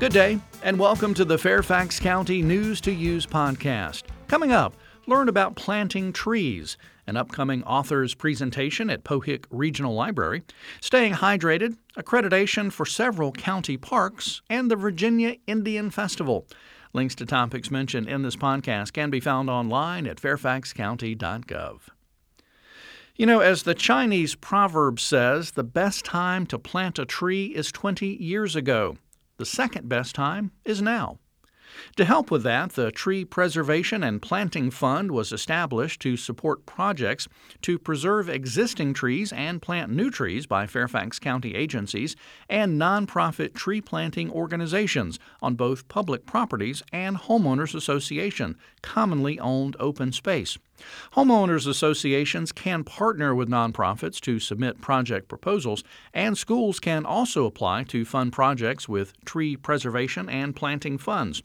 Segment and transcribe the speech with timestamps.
[0.00, 4.04] Good day, and welcome to the Fairfax County News to Use podcast.
[4.28, 4.76] Coming up,
[5.08, 6.78] learn about planting trees,
[7.08, 10.44] an upcoming author's presentation at Pohick Regional Library,
[10.80, 16.46] staying hydrated, accreditation for several county parks, and the Virginia Indian Festival.
[16.92, 21.80] Links to topics mentioned in this podcast can be found online at fairfaxcounty.gov.
[23.16, 27.72] You know, as the Chinese proverb says, the best time to plant a tree is
[27.72, 28.96] 20 years ago.
[29.38, 31.20] The second best time is now.
[31.96, 37.28] To help with that, the Tree Preservation and Planting Fund was established to support projects
[37.62, 42.16] to preserve existing trees and plant new trees by Fairfax County agencies
[42.48, 50.10] and nonprofit tree planting organizations on both public properties and homeowners association, commonly owned open
[50.10, 50.58] space.
[51.14, 57.84] Homeowners associations can partner with nonprofits to submit project proposals, and schools can also apply
[57.84, 61.42] to fund projects with tree preservation and planting funds.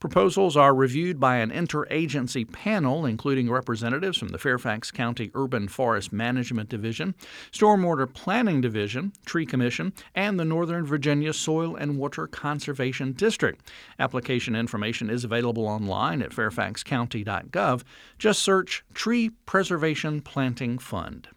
[0.00, 6.12] Proposals are reviewed by an interagency panel, including representatives from the Fairfax County Urban Forest
[6.12, 7.14] Management Division,
[7.52, 13.60] Stormwater Planning Division, Tree Commission, and the Northern Virginia Soil and Water Conservation District.
[13.98, 17.82] Application information is available online at fairfaxcounty.gov.
[18.18, 21.28] Just search Tree Preservation Planting Fund.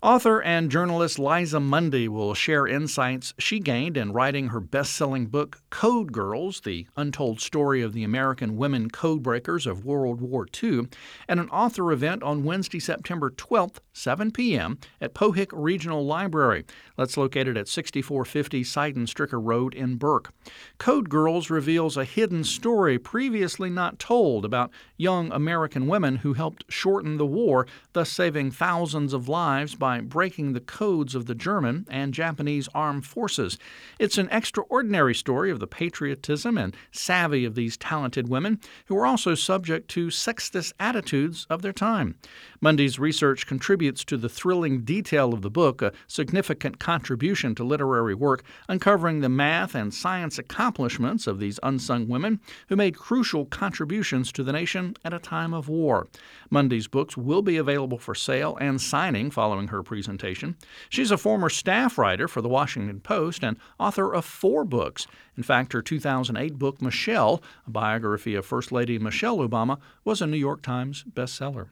[0.00, 5.26] Author and journalist Liza Mundy will share insights she gained in writing her best selling
[5.26, 10.82] book, Code Girls The Untold Story of the American Women Codebreakers of World War II,
[11.28, 16.64] at an author event on Wednesday, September 12th, 7 p.m., at Pohick Regional Library.
[16.96, 20.32] That's located at 6450 Seidenstricker Road in Burke.
[20.78, 26.64] Code Girls reveals a hidden story previously not told about young American women who helped
[26.68, 31.34] shorten the war, thus saving thousands of lives by by breaking the codes of the
[31.34, 33.56] German and Japanese armed forces.
[33.98, 39.06] It's an extraordinary story of the patriotism and savvy of these talented women who were
[39.06, 42.16] also subject to sexist attitudes of their time.
[42.60, 48.14] Mundy's research contributes to the thrilling detail of the book, a significant contribution to literary
[48.14, 54.32] work, uncovering the math and science accomplishments of these unsung women who made crucial contributions
[54.32, 56.08] to the nation at a time of war.
[56.50, 60.56] Mundy's books will be available for sale and signing following her her presentation.
[60.90, 65.06] She's a former staff writer for the Washington Post and author of four books.
[65.36, 70.26] In fact, her 2008 book, Michelle, a biography of First Lady Michelle Obama, was a
[70.26, 71.68] New York Times bestseller.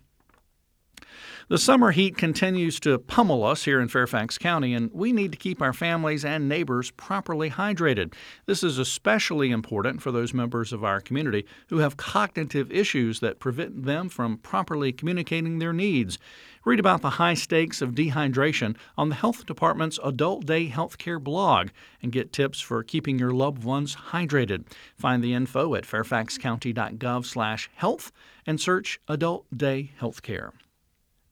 [1.48, 5.38] The summer heat continues to pummel us here in Fairfax County, and we need to
[5.38, 8.14] keep our families and neighbors properly hydrated.
[8.46, 13.38] This is especially important for those members of our community who have cognitive issues that
[13.38, 16.18] prevent them from properly communicating their needs.
[16.64, 21.68] Read about the high stakes of dehydration on the Health Department's Adult Day Healthcare blog
[22.02, 24.64] and get tips for keeping your loved ones hydrated.
[24.96, 28.12] Find the info at fairfaxcounty.gov/health
[28.46, 30.50] and search Adult Day Healthcare.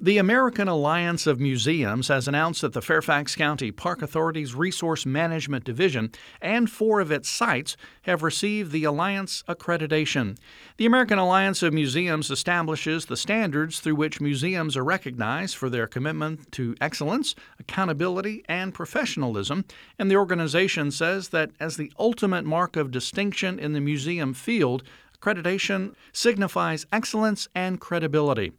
[0.05, 5.65] The American Alliance of Museums has announced that the Fairfax County Park Authority's Resource Management
[5.65, 10.37] Division and four of its sites have received the Alliance accreditation.
[10.77, 15.87] The American Alliance of Museums establishes the standards through which museums are recognized for their
[15.87, 19.65] commitment to excellence, accountability, and professionalism,
[19.99, 24.83] and the organization says that as the ultimate mark of distinction in the museum field,
[25.25, 28.53] Accreditation signifies excellence and credibility.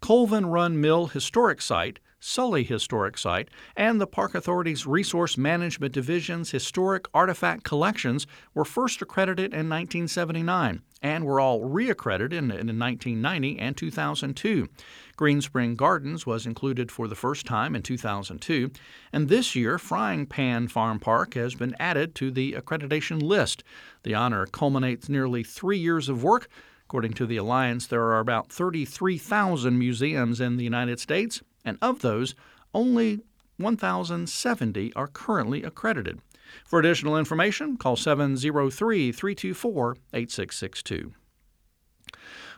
[0.00, 6.50] Colvin Run Mill Historic Site Sully Historic Site, and the Park Authority's Resource Management Division's
[6.50, 13.58] historic artifact collections were first accredited in 1979 and were all reaccredited in, in 1990
[13.58, 14.68] and 2002.
[15.16, 18.70] Greenspring Gardens was included for the first time in 2002,
[19.12, 23.62] and this year Frying Pan Farm Park has been added to the accreditation list.
[24.02, 26.48] The honor culminates nearly three years of work.
[26.86, 32.00] According to the Alliance, there are about 33,000 museums in the United States, and of
[32.00, 32.34] those,
[32.72, 33.20] only
[33.58, 36.20] 1,070 are currently accredited.
[36.64, 41.12] For additional information, call 703 324 8662.